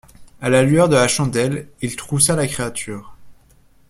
[0.41, 3.13] A la lueur de la chandelle, il troussa la créature.